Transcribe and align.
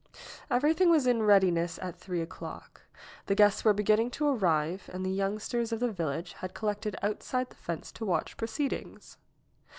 Everything 0.49 0.89
was 0.89 1.05
in 1.05 1.21
readiness 1.21 1.77
at 1.77 1.95
three 1.95 2.21
o'clock. 2.21 2.81
The 3.27 3.35
guests 3.35 3.63
were 3.63 3.71
beginning 3.71 4.09
to 4.17 4.27
arrive 4.27 4.89
and 4.91 5.05
the 5.05 5.11
youngsters 5.11 5.71
of 5.71 5.79
the 5.79 5.91
village 5.91 6.33
had 6.33 6.55
collected 6.55 6.95
outside 7.03 7.51
the 7.51 7.55
fence 7.55 7.91
to 7.91 8.05
watch 8.05 8.35
pro 8.35 8.47
ceedings. 8.47 9.17